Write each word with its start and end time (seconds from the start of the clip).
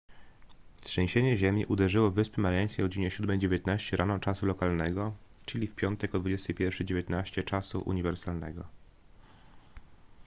trzęsienie 0.83 1.37
ziemi 1.37 1.65
uderzyło 1.65 2.11
w 2.11 2.13
wyspy 2.15 2.41
mariańskie 2.41 2.83
o 2.83 2.85
godzinie 2.87 3.09
7:19 3.11 3.95
rano 3.97 4.19
czasu 4.19 4.45
lokalnego 4.45 5.13
czyli 5.45 5.67
w 5.67 5.75
piątek 5.75 6.15
o 6.15 6.19
21:19 6.19 7.43
czasu 7.43 7.81
uniwersalnego 7.85 8.63